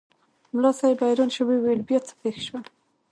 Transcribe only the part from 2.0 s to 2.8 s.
څه پېښ شول؟